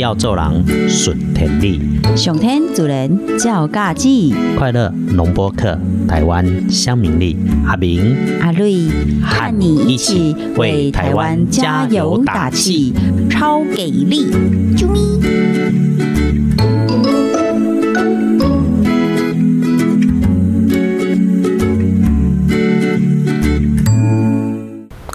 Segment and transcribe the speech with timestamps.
[0.00, 1.78] 要做人顺天理，
[2.16, 4.08] 上天主人照家子，
[4.56, 7.36] 快乐农播客，台湾乡民力，
[7.66, 8.88] 阿明阿瑞
[9.22, 12.94] 和你一起为台湾加油打气，
[13.28, 14.30] 超给力！
[14.74, 14.98] 啾咪。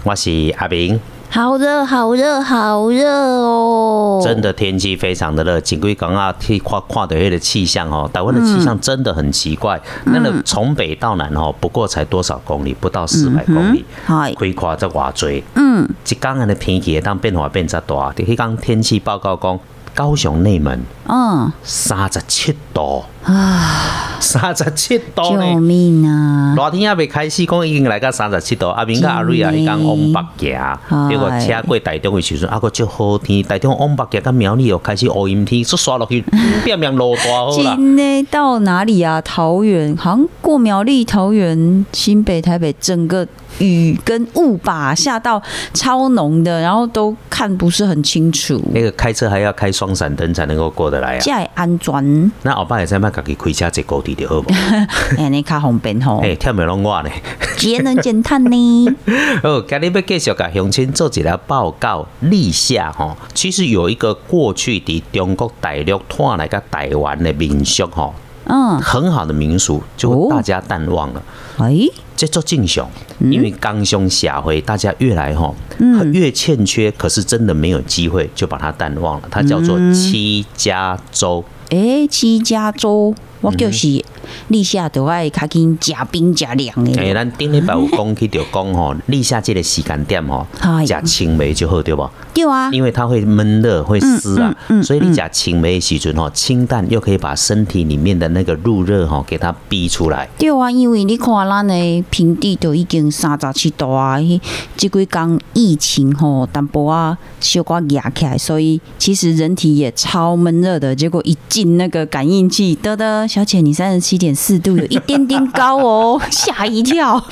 [0.04, 1.00] 我是阿明。
[1.28, 4.20] 好热，好热，好热哦！
[4.24, 9.78] 真的天气非常的热，景贵港啊替跨跨的月的气象哦，台湾的气象真的很奇怪。
[10.06, 15.42] 那个从北到南哦，不过才多少公里，不到四百公里，嗨，亏跨在瓦追。
[15.56, 19.58] 嗯，一刚的天气当变化变则大，迄刚天气报告讲，
[19.96, 25.58] 高雄内门嗯三十七度，啊，三十七度救。
[25.58, 26.54] 命啊！
[26.54, 28.68] 热天还未开始，讲已經來到三十七度。
[28.68, 36.20] 阿明甲阿瑞啊，迄講往北行，結果車過台中的時陣，啊個足好天，台中往北行，甲苗栗又開始烏陰天，刷刷落去，
[36.62, 37.74] 變變落大好啦。
[37.76, 39.18] 今呢到哪里啊？
[39.22, 43.26] 桃園，好像過苗栗、桃園、新北、台北，整個
[43.58, 48.60] 雨跟雾吧下到超浓的，然后都看不是很清楚。
[48.72, 51.20] 那个开车还要开双闪灯才能够过得来啊。
[51.20, 54.52] 這樣安全，那後擺會使買家己开车坐高鐵就好不？
[55.18, 57.10] 哎，你較方便吼，嘿， 忝袂拢我呢。
[57.56, 58.96] 节能减碳呢？
[59.42, 62.06] 哦，今日要继续甲乡亲做一个报告。
[62.20, 71.22] 立夏吼，其实有一个过去伫中国大陸拖來個台湾的民俗吼，嗯，很好的民俗，就哦大家淡忘了。
[71.58, 72.88] 哎，这做正常，
[73.20, 79.28] 因为刚凶社会，大家越来吼，嗯越欠缺，可是真的没有机会，就把它淡忘了。
[79.30, 81.44] 它叫做七家粥。
[81.70, 84.04] 哎，七家粥，我就是
[84.48, 87.14] 立夏都爱较紧食冰食凉诶、的。
[87.14, 92.08] 咱顶礼拜有讲起着讲吼， 立夏这个时间点吼，哎食青梅就好对不？
[92.34, 100.28] 对啊，因为它会闷热，会湿啊，嗯嗯嗯所以你食青梅的时阵吼，清淡又可以把身体里面的那个入热吼给它逼出来。
[100.38, 104.40] 对啊，因为你看咱的平地都已经三十七度啊，迄
[104.76, 110.94] 即几工疫情吼，淡薄啊小可压起来，所以其实人体也超闷热的。
[110.94, 117.22] 结果一进那个感应器，得得，小姐你三十七点四度，有一点点高哦， 吓一跳。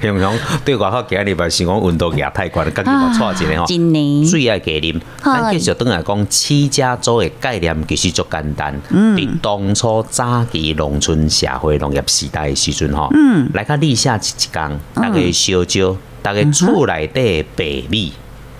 [0.00, 3.66] 雄雄对外口今日拜是讲温度也太悬，家己无错一个吼。
[3.66, 5.00] 真呢，水爱加啉。
[5.22, 8.74] 咱继续等来讲七家粥的概念，其实足简单。
[8.90, 18.12] 嗯，当初早期农村社会农业时代的时阵吼，嗯，来较立夏一一工，大家烧椒，大家厝内底的白米。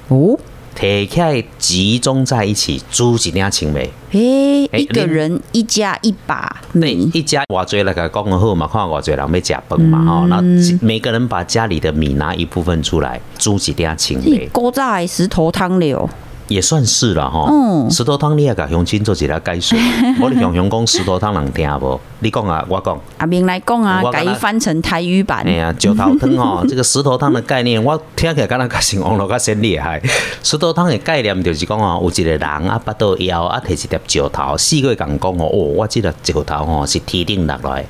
[0.09, 0.39] 哦，
[0.79, 3.91] 摕起来集中在一起，煮一领青梅。
[4.13, 10.43] 诶、哎一个人一家一把对，米，一家偌侪来个讲好嘛，看偌侪人要食饭嘛吼，那
[10.81, 14.49] 每个人把家里的米拿一部分出来，煮一领青梅。
[14.53, 16.09] 古早的石头汤了。
[16.49, 17.49] 也算是啦吼。
[17.51, 19.79] 嗯石头汤你也甲乡亲做一下解说，
[20.21, 22.01] 我哋雄雄讲石头汤人听无？
[22.21, 22.99] 你讲啊，我讲。
[23.19, 25.53] 阿明来讲啊我，改翻成台语版哎。
[25.53, 30.01] 呀，石头汤吼， 这个石头汤的概念，我听起来敢若较像网络较先厉害。
[30.43, 37.85] 石头汤的概念就是讲哦，有一个人啊，巴肚枵啊，摕一粒石头，四个人讲哦，哦，我这粒石头吼是天顶落来，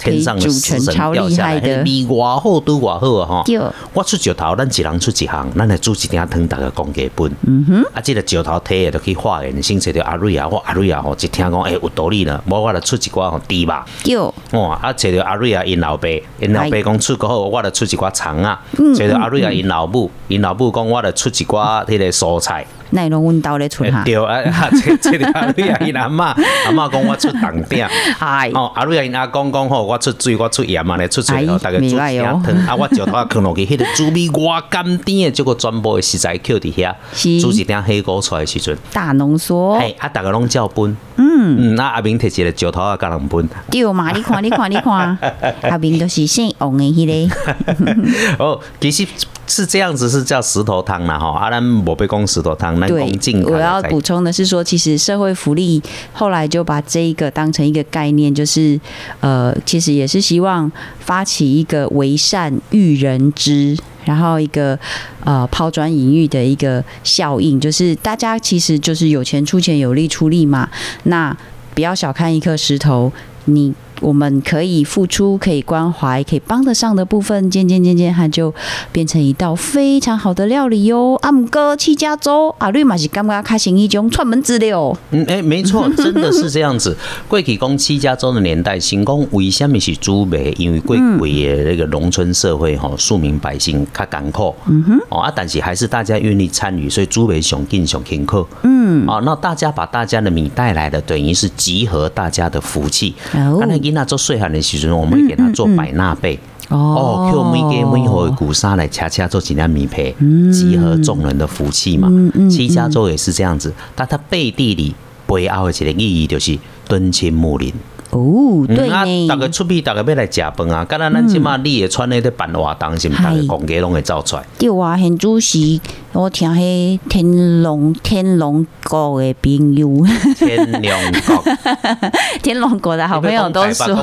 [0.00, 3.44] 天上的死神掉下来，可以煮成超厉害的味偌好，拄偌好啊吼。
[3.92, 7.30] 我出石头，咱一人出一项，咱来煮一鼎汤，大家讲价本。
[7.42, 13.74] 嗯哼，啊，这个石头摕下就去化验，先找着阿瑞啊，我阿瑞啊吼，一听讲，诶、有道理呢，无我就出一寡吼猪肉。
[14.04, 16.08] 有，哦，啊，找着阿瑞啊，因老爸，
[16.38, 18.60] 因老爸讲出个好，我就出一寡葱啊。
[18.78, 22.66] 嗯找着阿瑞啊，因老母，因老母讲，我就出一寡迄个蔬菜。
[22.90, 24.02] 那拢阮兜咧出哈。
[24.06, 26.22] 对啊，啊，这这个阿瑞啊，因阿嬷，
[26.66, 27.86] 阿嬷讲我出糖饼。
[28.18, 40.96] 哎，哦，阿瑞啊，因阿公讲吼，我出水，我出盐嘛，咧出出哎吼，大家煮汤，啊，我石头啊放落去，迄个滋味偌甘甜的，结果全部的食材扣伫遐，是煮一鼎黑锅出来的时阵，大浓缩，嘿，啊，大家拢照分。
[41.16, 43.48] 嗯嗯，那阿明摕一个石头啊，甲人分。
[43.70, 44.10] 对嘛？
[44.12, 45.18] 你看，你看，你看，
[45.62, 49.06] 阿明都是姓王的迄个，哦，其实
[49.50, 51.36] 是这样子，是叫石头汤啦哈。
[51.38, 53.42] 阿兰我被讲石头汤，那对讲进。
[53.42, 55.82] 我要补充的是说，其实社会福利
[56.12, 58.78] 后来就把这一个当成一个概念，就是
[59.18, 60.70] 呃，其实也是希望
[61.00, 63.76] 发起一个为善育人之。
[64.06, 64.76] 然后一个
[65.24, 70.68] 呃抛砖引玉的一个效应，就是大家其实就是有钱出钱，有力出力嘛。
[71.04, 71.36] 那
[71.74, 73.10] 不不要小看一颗石头，
[73.54, 73.74] 你。
[74.00, 78.50] 我们可以付出、可以关怀、可以帮得上的部分，渐渐渐渐，它就
[78.90, 81.18] 变成一道非常好的料理哟。
[81.20, 84.96] 阿姆哥七家粥，阿瑞玛是刚刚开心一种串门子了。
[85.10, 86.96] 嗯，哎，没错，真的是这样子。
[87.28, 90.50] 贵体公七家粥的年代，行宫为什么是猪梅？
[90.56, 103.14] 因为贵贵的那个农村社会哈，庶民百姓较艰苦，嗯哼，哦啊，但是还是大家愿意参与，所以猪梅上进上勤苦，嗯，哦，那大家把大家的米带来的，等于是集合大家的福气。
[103.58, 106.38] 刚才那做细汉的时阵，我们会给他做百纳贝。
[106.68, 110.14] 哦，用每家每户的古沙来恰恰做几两米胚，
[110.52, 112.08] 集合众人的福气嘛。
[112.48, 114.94] 七家洲也是这样子，但它背地里
[115.26, 116.56] 背后的一个意义就是
[116.86, 117.72] 敦亲睦邻。
[118.10, 120.84] 哦，对呢，大家出去，大家要来食饭啊！
[120.84, 124.42] 刚才咱即马你也穿那个板袜，当心大家公家拢会走出来。
[124.58, 125.80] 对啊，很主席，
[126.12, 130.04] 我听迄天龙天龙国的朋友，
[130.36, 131.44] 天龙国，
[132.42, 133.86] 天龙国的好朋友都说，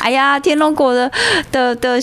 [0.00, 1.08] 哎呀，天龙国的
[1.52, 2.00] 的的。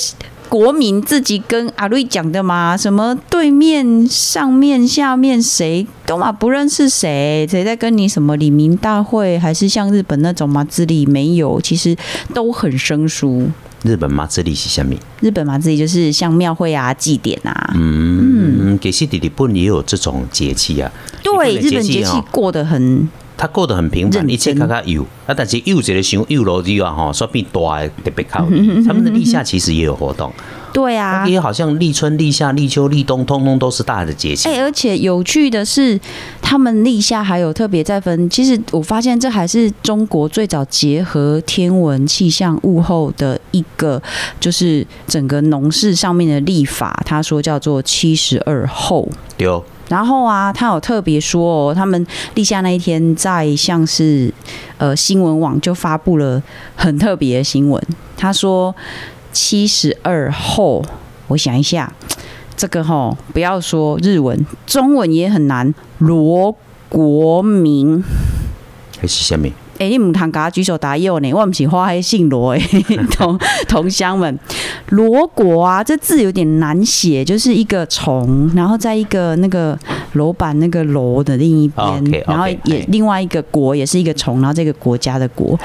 [0.50, 11.95] 国民自己跟阿瑞讲的嘛，什么对面、上面、下面谁都嘛不认识谁，谁在跟你什么李明大会，还是像日本那种嘛资历没有，其实
[12.33, 13.47] 都很生疏。
[13.83, 14.95] 日本嘛资历是什么？
[15.19, 17.74] 日本嘛资历就是像庙会啊、祭典啊。
[17.75, 20.92] 嗯，给西弟弟本也有这种节气啊。
[21.21, 23.07] 对，日本节气过得很。
[23.38, 28.46] 他过得很平凡，一切卡卡有啊，但是有这个想又楼梯啊，哈，说变大特别靠。
[28.86, 30.32] 他们的立夏其实也有活动，
[30.72, 34.48] 对啊，也好像立春、立夏、立秋、立冬，通通都是大的节气。
[34.48, 36.00] 哎，而且有趣的是，
[36.42, 38.30] 他们立夏还有特别在分。
[38.30, 44.02] 其实我发现这还是中国最早结合天文气象物候的一个，
[44.40, 47.02] 就是整个农事上面的历法。
[47.06, 49.10] 他说叫做七十二候。
[49.38, 49.64] 有。
[49.88, 54.34] 然后啊，他有特别说哦，他们立夏那一天，在像是
[54.78, 56.42] 呃新闻网就发布了
[56.76, 57.82] 很特别的新闻。
[58.18, 58.76] 他说
[59.32, 60.84] 七十二后，
[61.28, 61.94] 我想一下，
[62.58, 65.74] 这个哈不要说日文，中文也很难。
[66.00, 66.56] 罗
[66.90, 68.04] 国明
[69.00, 69.48] 还是什么？
[69.77, 71.33] 哎，你唔通甲举手答右呢？
[71.33, 72.60] 我唔是花黑姓罗诶，
[73.12, 73.38] 同
[73.68, 74.39] 同乡们，
[74.89, 79.77] 罗国啊，这字有点难写，就是一个虫，然后在一个那个
[80.13, 85.60] 楼板那个楼的另一边，然后也另外一个国也是一个虫，然后这个国家的国，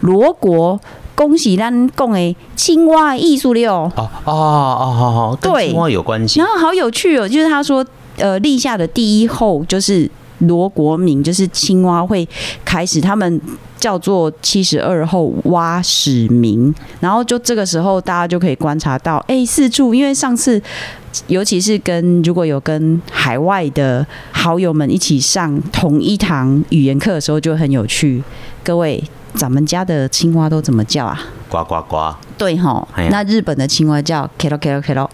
[0.00, 0.78] 罗国，
[1.14, 6.40] 恭喜咱讲诶青蛙艺术了哦哦哦哦，跟青蛙有关系。
[6.40, 7.84] 然后好有趣哦，就是他说，
[8.18, 10.10] 呃，立夏的第一后就是。
[10.46, 12.28] 罗国明就是青蛙会
[12.64, 13.40] 开始，他们
[13.78, 20.60] 叫做七十二后蛙始鸣，然后就这个时候大家就可以观察到，哎，四处，因为上次
[21.26, 28.22] 尤其是跟如果有跟海外的好友们一起上同一堂语言课的时候，就很有趣。
[28.62, 29.02] 各位，
[29.34, 31.20] 咱们家的青蛙都怎么叫啊？
[31.48, 32.14] 呱呱呱。
[32.36, 35.08] 对哈，那日本的青蛙叫 kilo kilo kilo。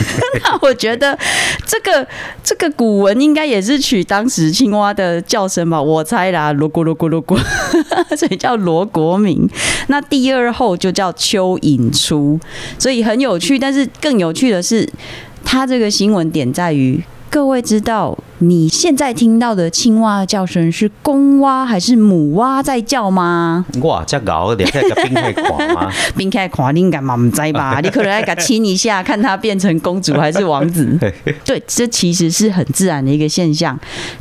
[0.42, 1.18] 那我觉得
[1.66, 2.06] 这个
[2.42, 7.38] 这个古文应该也是取当时青蛙的叫声吧，我猜啦，罗咕罗咕罗咕，
[8.16, 9.48] 所以叫罗国明。
[9.88, 12.38] 那第二后就叫邱引初，
[12.78, 13.58] 所以很有趣。
[13.58, 14.88] 但是更有趣的是，
[15.44, 17.02] 他这个新闻点在于。
[17.30, 23.64] 各位知道你现在听到的青蛙的叫声是公蛙还是母蛙在叫吗？
[23.82, 25.88] 哇，这搞的，看个冰块狂吗？
[26.16, 27.78] 冰块狂，你敢嘛唔知吧？
[27.80, 30.98] 你可能要给亲一下，看它变成公主还是王子。
[31.46, 33.78] 对，这其实是很自然的一个现象，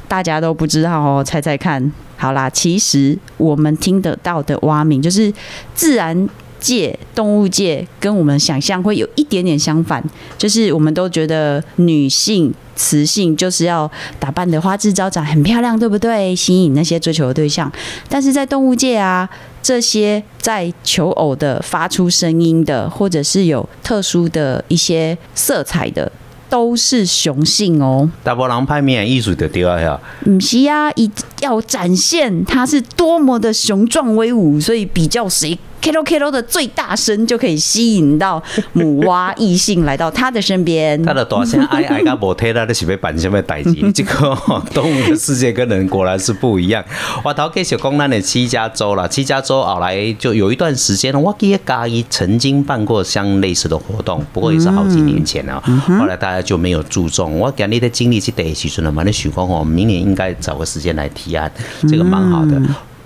[0.08, 1.24] 大家都不知道哦。
[1.24, 5.34] 猜猜看，好啦，其实我们听得到的蛙鸣就是
[5.74, 6.30] 自然。
[6.60, 10.04] 界动物界跟我们想象会有一点点相反，
[10.38, 13.90] 就是我们都觉得女性雌性就是要
[14.20, 16.36] 打扮的花枝招展、很漂亮，对不对？
[16.36, 17.72] 吸引那些追求的对象。
[18.08, 19.30] 但是在动物界啊，
[19.62, 26.10] 这些在求偶的、发出声音的，或者是有特殊的一些色彩的，
[26.50, 28.10] 都是雄性哦。
[28.24, 31.12] 大波浪派面艺术的第二呀，唔是啊，一
[31.42, 35.58] 要展现它是多么的雄壮威武，所以比较谁。
[35.82, 38.42] K 喽 K 喽的最大声就可以吸引到
[38.74, 41.02] 母蛙异性来到他的身边。
[41.04, 43.74] 他的大声 哎哎个无听到你是被办什么代志？
[43.94, 44.38] 这个
[44.74, 46.84] 动物的世界跟人果然是不一样。
[47.24, 55.62] 我头继续讲咱的七家州啦，七家州后来就有一段时间我记得嘉义曾经办过相类似的活动，不过也是好几年前了。
[56.00, 57.38] 后来大家就没有注重。
[57.40, 59.04] 我讲你的经历是第一时阵了嘛？
[59.06, 61.52] 那许光哦，明年应该找个时间来提案，
[61.88, 62.60] 这个蛮好的。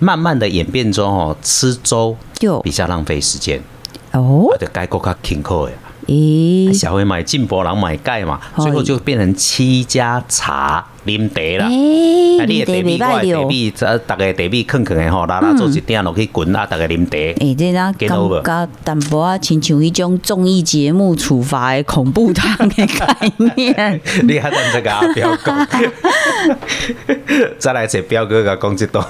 [0.03, 2.17] 慢慢的演变中哦，吃粥
[2.62, 3.62] 比较浪费时间。
[4.12, 5.74] 哦，就改过较勤苦呀。
[6.07, 11.69] 咦，小会买进博郎买钙嘛，最后就变成七家茶啉茶啦。
[11.69, 13.45] 诶，啊，你的茶米，我的茶了。
[13.48, 17.17] 米，这逐个茶米坑坑的吼，拉拉做一点落去滚啊，逐个啉茶。
[17.17, 24.01] 诶，这咱记到无感觉淡薄啊，亲像迄种综艺节目处罚的恐怖汤的概念。
[24.24, 25.67] 你还等这个阿彪讲，
[27.60, 29.05] 再来找彪哥给讲这段。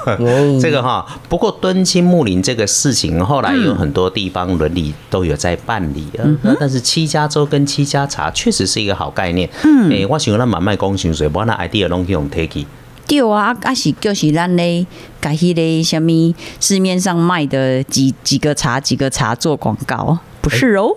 [0.60, 6.26] 这个哈，不过敦亲睦邻这个事情，后来有很多地方伦理都有在办理啊。
[6.60, 9.50] 但是七家粥跟七家茶确实是一个好概念。
[9.64, 12.66] 嗯，诶，我想咱慢慢讲薪水，我那 idea 拢去用 take。
[13.06, 14.86] 对啊，啊是就是咱咧，
[15.22, 20.90] 甲迄个什么市面上卖的几几个茶几个茶做广告，不是哦。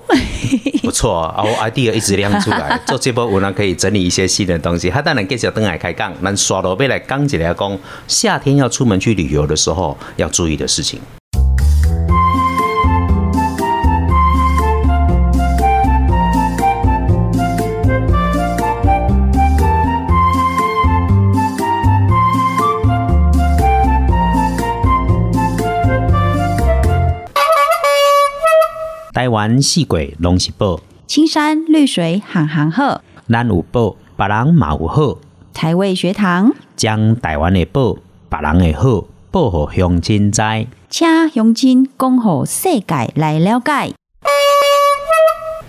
[0.82, 4.88] 不错啊，我 idea 一直亮出来， 做这波我呢可以整理一些新的东西。
[4.88, 11.00] 他当然继续登来开讲，咱刷到要来讲起来讲，夏天要出门去旅游的时候要注意的事情。
[29.26, 30.78] 台湾四季拢是宝，
[31.08, 35.18] 青山绿水行行好，咱有宝，别人嘛有好。
[35.52, 37.96] 台味学堂，将台湾的宝，
[38.30, 40.40] 别人的好，报给乡亲知。
[40.88, 43.92] 请乡亲讲互世界来了解。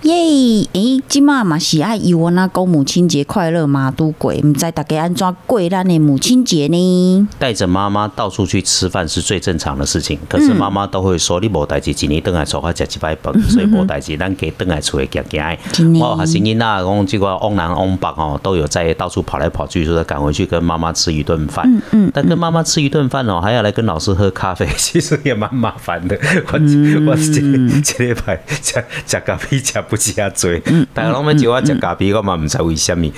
[0.07, 0.65] 耶！
[0.71, 7.27] 诶，即马嘛是爱伊我那讲母亲节快乐嘛，都过，毋知大家安怎过咱的母亲节呢？
[7.37, 21.65] 带着妈妈到处去吃饭是最正常的事情，可是妈妈都会说：“你无代志，一年等来坐我食一摆饭，所以无代志，咱加顿来厝里行行真的的。”我学生囡仔讲，这个往南往北哦，都有在到处跑来跑去，说赶回去跟妈妈吃一顿饭。
[21.67, 22.11] 嗯嗯。
[22.13, 26.17] 但跟妈妈吃一顿饭哦，还要来跟老师喝咖啡，其实也蛮麻烦的。
[26.53, 27.41] 我我这
[27.81, 30.51] 这礼拜食食咖啡食不食啊多，
[30.93, 33.11] 大家拢要叫我食咖啡，我嘛毋知为虾米。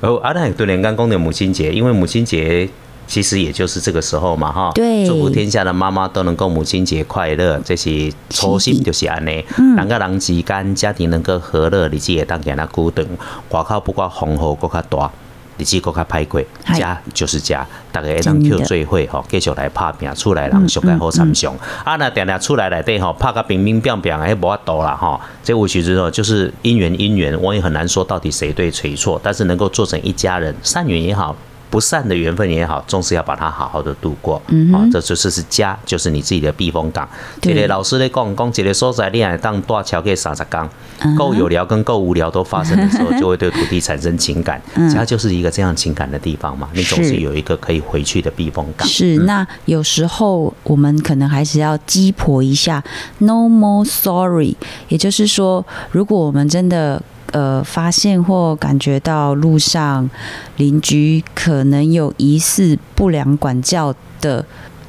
[0.00, 2.68] 哦，啊，那对连刚讲的母亲节，因为母亲节
[3.06, 4.70] 其实也就是这个时候嘛，哈。
[4.74, 9.44] 对祝福天下的妈妈都能够母亲节快乐，这是初心就是安尼。
[9.76, 13.04] 人甲人之间家庭能够和乐，日子会当给他久长。
[13.50, 15.10] 外口不管风雨搁较大。
[15.58, 21.54] 日子更较歹过，嗨家就是家，大家会当真的 Q 做伙吼，继续来拍拼，厝内人上该好参详。
[21.84, 25.20] 啊，那定定厝内内底吼，拍个冰冰冰冰，迄无法度啦吼。
[25.42, 31.36] 这有时阵哦，就是因缘因缘，我也很难说到底谁对谁错，但是能够做成一家人，善缘也好。
[31.72, 34.40] 不善的缘分也好，总是要把它好好的度过。
[34.48, 37.08] 嗯，好、这就是是家，就是你自己的避风港。
[37.40, 40.68] 对一个老师咧讲，讲一个所在，你还当大桥给三十缸，
[41.16, 44.60] 够有聊跟够无聊都发生的时候，就会对土地产生情感。
[44.92, 48.86] 家就是一个这样情感的地方嘛，你总是是有一个可以回去的避风港。
[48.86, 52.82] 是，那有时候我们可能还是要鸡婆一下
[53.18, 54.56] ，no more sorry。
[54.88, 60.08] 也就是说，如果我们真的呃发现或感觉到路上
[60.56, 64.46] 邻居可能有疑似不良管教的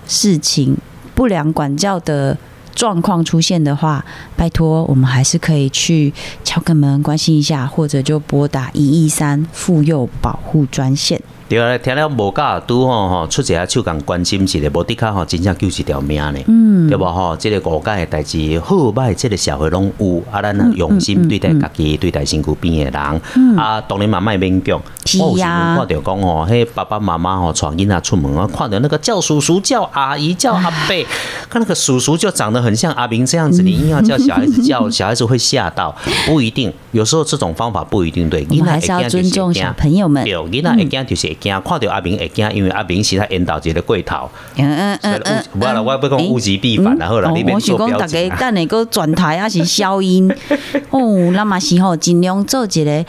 [0.07, 0.77] 事情、
[1.15, 2.37] 不良管教的
[2.75, 11.21] 状况出现的话，拜托我们还是可以去敲个门关心一下，或者就拨打一一三妇幼保护专线。
[11.53, 16.39] 对啊，听了无教拄吼吼，出一下手共关心一下，无的确吼，真正救一条命呢。
[16.47, 24.81] 嗯对无吼，即、个误解的代志，好歹即个社会拢有，啊，咱用心对待家己，对待身躯边的人，啊，当然嘛莫勉强。
[25.05, 31.05] 是我有时啊看到讲吼，迄爸爸妈妈吼带囡仔出门啊，看到那个叫叔叔、叫阿姨、叫阿伯，
[31.51, 35.95] 看那个叔叔就长得很像阿明这样子，你硬要叫小孩子叫， 小孩子会吓到，
[36.25, 38.43] 不一定，有时候这种方法不一定对。
[38.49, 40.23] 我们还是要尊重小朋友们。
[40.23, 44.29] 对，囡仔会惊就是会惊，看到阿明会惊，因为阿明是他引导一个过头。
[44.55, 48.07] 嗯嗯嗯嗯，物无啦，我要讲物极必反啦，好啦，哦你别我是讲大。
[48.07, 50.31] 家等下个转台还是消音
[50.91, 53.05] 哦，那么是吼尽量做一个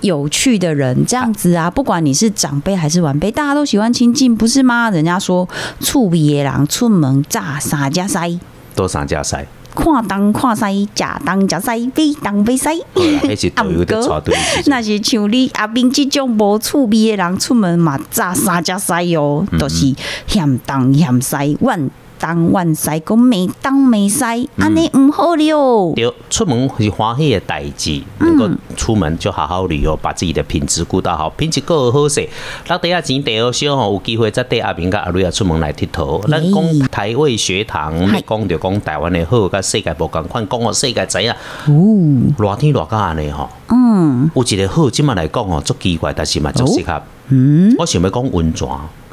[0.00, 4.90] 有趣的人，这样子啊，不管你是长辈还是晚辈，大家都喜欢亲近，不是吗？
[4.90, 5.48] 人家说
[5.80, 8.38] 厝边的人出门炸三加塞，
[8.74, 9.46] 多三加赛，
[9.76, 12.66] 看东看西，食东食西，飞东飞西。
[12.94, 19.94] 好啦，迄是都有的带队时阵 那是像你阿斌即种无趣味的人出门嘛，炸三只西哦，嗯都、是
[20.26, 24.24] 嫌东嫌西，万东万西，讲没东没西，
[24.58, 25.92] 安尼毋好了。
[25.94, 32.28] 对，出门是欢喜的代志，嗯能够出门就好好旅游，把自己的品质顾到好，品质够好势。
[32.64, 36.28] 咱底下钱地好少吼，有机会再带阿明甲阿瑞啊出门来佚佗。
[36.28, 41.30] 咱讲台湾学堂，嗨讲着讲台湾的好，甲世界无共款，讲互世界知影。
[41.30, 47.02] 哦，热天热到安尼吼，嗯，有一个好，即马来讲吼，足奇怪，但是嘛足适合。
[47.28, 48.68] 嗯，我想要讲温泉，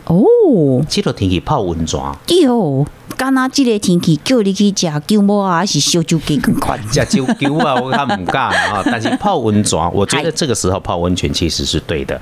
[0.06, 2.00] 哦，即个天气泡温泉。
[2.42, 6.78] 哟，干那即个天气叫你去食酒母啊，还是烧酒鸡更快？
[6.92, 8.84] 食酒酒啊，我看唔敢啊。
[8.86, 12.20] 但是泡温泉，我觉得这个时候泡温泉其实是对的。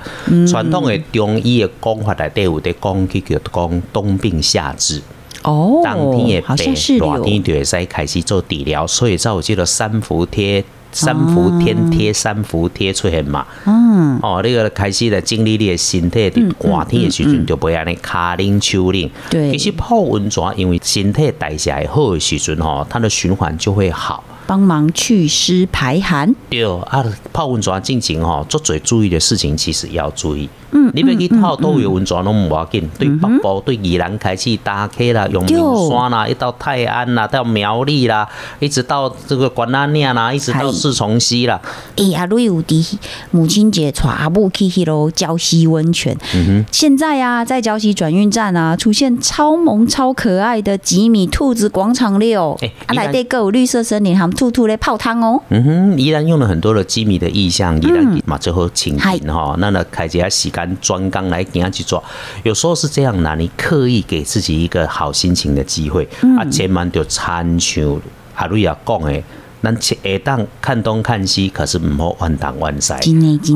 [0.48, 5.02] 传统的中医的讲法来对有的讲，去叫讲冬病夏治。
[5.42, 10.64] 哦，当天的好像是热天就会使开始做治疗，所以在我记得三伏贴。
[10.92, 13.46] 三伏天贴、三伏贴出现嘛？
[13.64, 19.10] 嗯，哦，你个开始来经历你的身体伫寒天的时阵，就袂安尼骹冷手冷。
[19.30, 24.22] 对其实泡温泉，因为身体代谢会好的时阵吼，它的循环就会好。
[24.46, 26.34] 帮忙祛湿排寒。
[26.50, 30.48] 对啊，泡温泉进前吼，做最注意的事情其实要注意。
[30.72, 35.56] 嗯，你要去泡倒位温泉拢唔要紧，对北部、对宜兰开始打开啦，用名
[35.88, 41.60] 山啦，一到泰安啦，到苗栗啦，一直到这个关南念啦，一直到四重溪啦。
[41.96, 42.96] 哎、呀瑞有伫
[43.30, 46.16] 母亲节带阿母去迄落礁溪温泉。
[46.34, 55.40] 嗯现在啊，在礁溪转运站啊，出现超萌超可爱的吉米兔子广场六，哎啊，来对个有绿色森林，含兔兔咧泡汤哦。
[55.50, 59.18] 嗯哼，宜兰用了很多的吉米的意象，宜兰嘛最后请嗨。
[59.18, 62.02] 停哈，那那开一下时间专纲来给他去做，
[62.42, 68.00] 有时候是这样啦，你刻意给自己一个好心情的机会，啊，千万就参求
[68.34, 69.22] 阿瑞亚讲的。
[69.62, 72.92] 咱下当看东看西，可是唔好弯东弯西。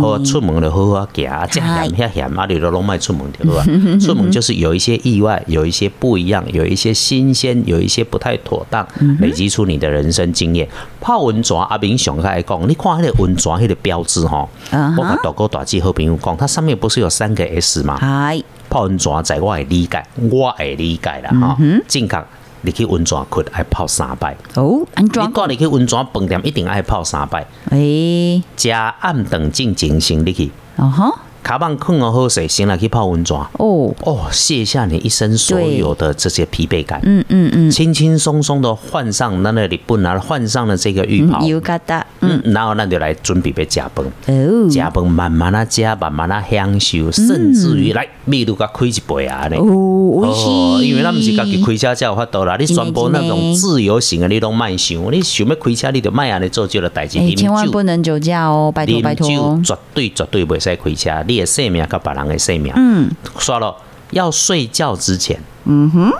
[0.00, 3.64] 好出门就好好行，啊，这嗨险遐险，啊，你都拢卖出门就好啊。
[4.00, 8.86] 出门就是有一些意外，有一些不一样，有一些新鲜，有一些不太妥当，
[9.18, 10.68] 累积出你的人生经验。
[11.00, 14.48] 泡温泉阿明上开讲，你看迄个温泉迄个标志吼，
[14.96, 17.98] 我甲大哥大姐好朋友讲，它上面不是有三个 S 吗？
[18.00, 21.58] 嗨，泡温泉在我的理解，我的理解啦哈，
[21.88, 22.24] 正确。
[22.66, 30.50] 你去温泉窟爱泡三摆，哦，安你装，带你去温泉饭店一定爱泡三摆，哎，食暗顿进精神你去。
[30.76, 31.10] 哦哈，
[31.46, 49.56] 卡棒困了好水，醒来去泡温泉，哦，哦，卸下你一身所有的这些疲惫感，嗯嗯嗯，轻轻松松的换上那那里不拿换上了这个浴袍，有疙瘩，嗯，然后咱就来准备要食饭，哦，食饭慢慢啊食，慢慢啊享受，甚至于来秘鲁甲开一杯啊呢。
[49.56, 59.28] 哦，因为咱毋是家己开车才有法度啦，你全部那种自由行的你拢莫想，你想要开车你就莫安尼做这个代志，哎，千万不能酒驾哦，拜托拜托，
[59.62, 62.72] 绝对绝对袂使开车，你的性命甲别人的性命。
[62.76, 63.74] 嗯，算了，
[64.10, 66.12] 要睡觉之前，嗯哼，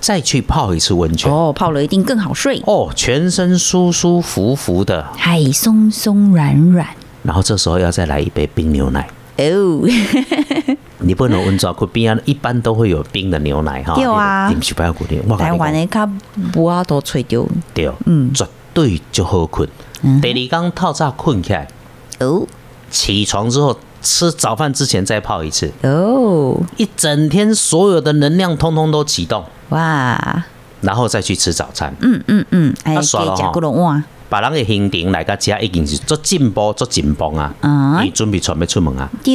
[0.00, 1.30] 再去泡一次温泉。
[1.30, 6.86] 哦，泡了一定更好睡，哦，全身舒舒服服的，嗨，松松软软，
[7.22, 9.08] 然后这时候要再来一杯冰牛奶。
[9.38, 9.86] 哦，
[11.00, 13.94] 你不能温泉库冰啊，一般都会有冰的牛奶哈。
[13.94, 15.20] 对啊你们去不要固定。
[15.36, 16.08] 台，湾的较
[16.54, 19.68] 无法度吹着，对，嗯绝对就好困。
[20.02, 21.68] 嗯第二天透早困起来，
[22.20, 22.46] 哦
[22.90, 30.44] 起床之后吃早饭之前再泡一次，哦，一整天所有的能量通通都启动，哇，
[30.80, 31.92] 然后再去吃早餐。
[32.00, 33.52] 嗯嗯嗯，哎，啊加食爽了吼。
[33.52, 38.00] 几落碗，别人的行程来到遮已经是做进步、做紧绷啊，啊。
[38.00, 39.10] 你准备准备出门啊。
[39.24, 39.34] 对，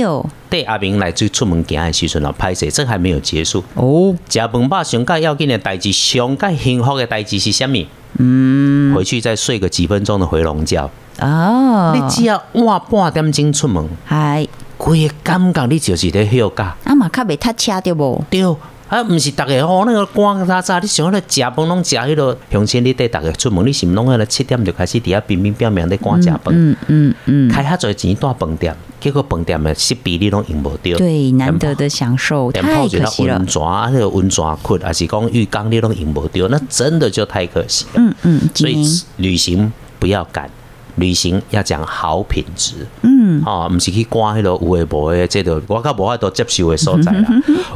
[0.49, 3.61] 对阿明来最出门行的时阵哦，拍摄这还没有结束。
[3.75, 7.85] 哦，食饭饱上介要紧的代志，上介幸福的代志是啥物？
[8.17, 10.89] 嗯，回去再睡个几分钟的回笼觉。
[11.19, 14.47] 哦，你只要晚半点钟出门，嗨，
[14.83, 16.75] 规个感觉你就是咧休假。
[16.83, 18.25] 啊嘛较袂塞车对无？
[18.31, 18.41] 对，
[18.89, 30.97] 啊，毋是逐个吼那个赶早早，你想迄个食饭拢食迄落，乡亲你缀逐个出门，你是毋拢迄个七点就开始伫遐冰冰表面咧赶食饭，嗯嗯嗯，开遐侪钱带饭店，结果饭店的设备你拢用无着。
[30.97, 33.47] 对，难得的享受，泡一个可惜了温。
[33.47, 37.91] 泉啊，那个温泉窟，还是讲浴缸，你拢用无着，那真的就太可惜了。
[37.95, 38.83] 嗯嗯，所以
[39.17, 40.49] 旅行不要赶，
[40.95, 42.87] 旅行要讲好品质。
[43.01, 47.27] 嗯，哦，毋是去赶迄个有诶无诶，即个我较无法度接受诶所在啦。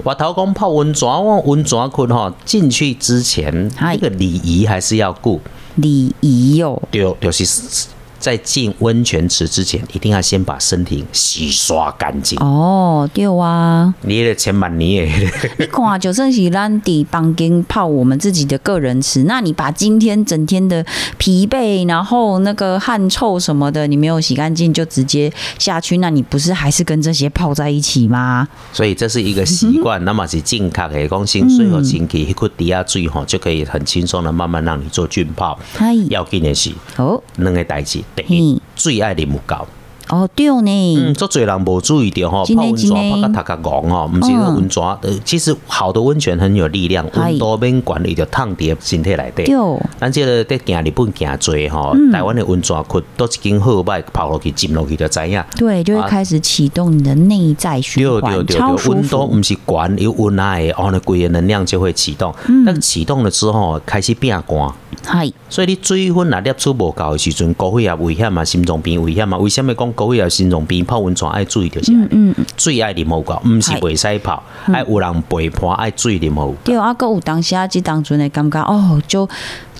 [0.04, 5.40] 我头讲泡温泉，我温泉窟吼进去之前，嗨那个礼仪还是要顾。
[5.76, 7.88] 礼仪哦，对，就是
[8.26, 12.40] 在进温泉池之前，一定要先把身体洗刷干净。
[12.40, 20.84] 哦，对啊，你那个千万年诶， 你看，就算是咱伫房间泡我们自己的个人池，那你把今天整天的
[21.20, 28.48] 疲惫，然后那个汗臭什么的，你没有洗干净就直接下去，那你不是还是跟这些泡在一起吗？
[28.74, 31.08] 所以这是一个习惯，那么是健康的。
[31.08, 35.60] 讲先水和清气，一个低压水吼，就可以很轻松的慢慢让你做菌泡。
[35.76, 39.68] 嗨，要紧的是哦，两个代志，第一最，爱啉有够，
[40.10, 44.84] 哦，对嗯，呢，足侪人无注意到吼，泡温泉泡到头壳戆吼，毋是那个嗯温泉。
[45.02, 49.46] 呃，其实好的温泉很有力量，温度免管伊就烫伫身体内底。
[49.46, 49.56] 对，
[50.00, 55.44] 咱即个伫行日本行侪吼，嗯台湾的温泉窟都一间好歹泡落去浸落去就知影。
[55.58, 59.42] 对，就会啊开始启动你的内在循对对环，对对，超舒温度服毋。
[59.42, 62.32] 是悬，有温爱的，哦，那规个能量就会启动。
[62.48, 64.72] 嗯但启动了之后，开始变寒。
[65.04, 69.38] 嗨，所以你水分若摄取无够的时阵，高血压危险啊，心脏病危险啊。
[69.38, 71.92] 为什么讲高血压、心脏病泡温泉爱注意就是？
[71.92, 76.54] 嗯嗯，水爱啉好够，毋是嗨袂使泡，爱有人陪伴，爱水啉好。
[76.64, 79.28] 对啊，个有当时啊即当阵的感觉哦，就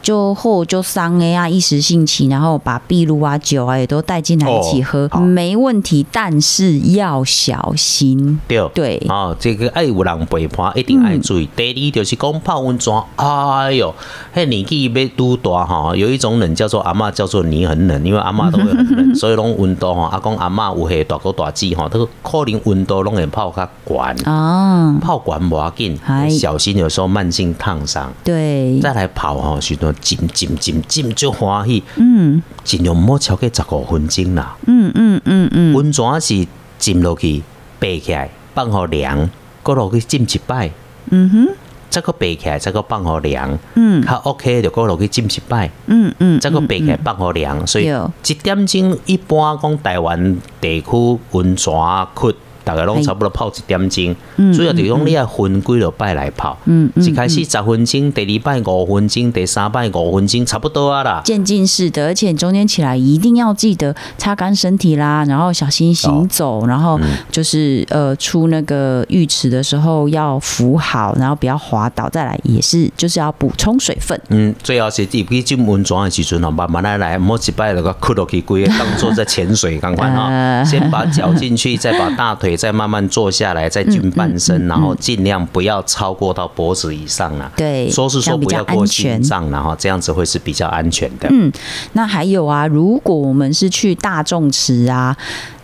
[0.06, 8.40] 就后就伤的啊，一时兴起，然后把秘鲁啊酒啊也都带进来一起喝，哦没问题，但是要小心。
[8.48, 11.50] 对对哦，这个爱有人陪伴，一定爱注意。
[11.56, 13.96] 第二就是讲泡温泉，哎哟，
[14.36, 24.32] 迄年纪要拄大吼，有一种冷叫做阿嬷叫做你很冷，因为阿嬷都会很冷， 所以拢温度吼，阿公阿嬷有迄大哥大姐吼，这个可能温度拢会泡较悬。
[24.32, 25.98] 啊，泡悬无要紧，
[26.30, 28.14] 小心有时候慢性烫伤。
[28.24, 32.42] 对，再来泡吼，时阵浸浸浸浸就欢喜，嗯。
[32.64, 34.56] 尽量毋好超过十五分钟啦。
[34.66, 37.42] 嗯嗯嗯嗯，温泉是浸落去，
[37.80, 39.30] 爬起来放互凉，
[39.62, 40.72] 搁落去浸一摆，
[41.12, 41.48] 嗯哼，
[41.90, 44.04] 再搁爬起来，再搁放互凉，嗯。
[44.04, 47.66] 较 OK 就搁落去浸一摆，嗯嗯，再搁爬起来嗯放互凉。
[47.68, 47.86] 所以
[48.28, 51.74] 一点钟一般讲台湾地区温泉
[52.14, 52.34] 窟。
[52.66, 54.16] 大概拢差不多泡一點鐘，
[54.54, 61.22] 主要就是講你要分几落摆来泡，嗯嗯一开始十分钟，第二摆五分钟，第三摆五分钟，差不多啊啦。
[61.24, 67.00] 渐进式的，而且中间起来一定要记得擦干身体啦，然后小心行走，然后
[67.32, 74.20] 就是呃出那个浴池的时候要扶好，然后不要滑倒，再来也是就是要补充水分。
[74.30, 80.28] 嗯，最好是入去浸温泉的時陣吼，慢慢來來，唔好一擺就個屈落去，規個當做在潜水咁款哈。
[80.30, 87.52] 呃 先把脚进去，再把大腿再慢慢坐下来，再均半身，然后尽量不要超过到脖子以上啊。
[87.56, 91.28] 对，说是這樣比較說不要過安全心脏，然後這樣子会是比较安全的。
[91.32, 91.52] 嗯，
[91.94, 95.16] 那还有啊，如果我们是去大众池啊，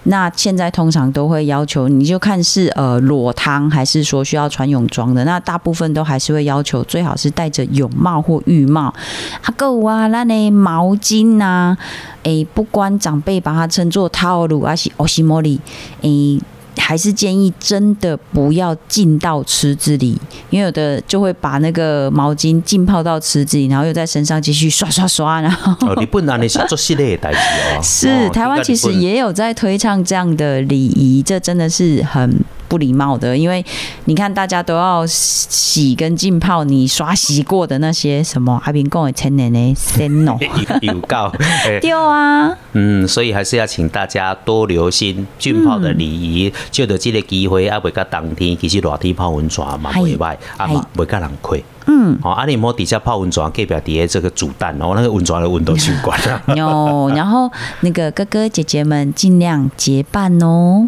[0.04, 8.94] 那现在通常都会要求，你就看是呃裸汤还是说需要穿泳装的，那大部分都还是会要求最好是戴着泳帽或浴帽。
[9.44, 11.78] 啊，夠啊，那呢毛巾呐、啊，
[12.24, 15.60] 誒，不管长辈把它称作套路，還是歐西莫里，
[16.02, 16.42] 誒。
[16.82, 27.82] 還是建议真的不要浸到池子里，因为有的就会把那个毛巾浸泡到池子里，然后又在身上继续刷刷刷，然后哦，日本安尼是做系列的代志哦。
[27.82, 33.64] 是哦台湾其实也有在推倡这样的礼仪，这真的是很不礼貌的，因为
[34.06, 40.38] 你看大家都要洗跟浸泡，你刷洗过的那些什么阿平講的千年的鮮哦，
[40.80, 41.30] 有有夠。
[41.68, 51.62] 哎對啊，嗯，所以还是要请大家多留心浸泡的礼仪，借着这个机会，啊，袂甲冬天其实热天泡温泉嘛袂歹，啊嘛袂甲人亏。
[51.88, 56.42] 嗯，哦，啊你唔好底下泡温泉，隔壁底下这个煮蛋然后，那个温泉的温度去管啊。
[56.56, 60.88] 有， 然后那个哥哥姐姐们尽量结伴哦。